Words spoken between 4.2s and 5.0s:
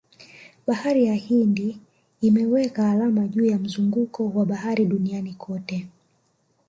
wa bahari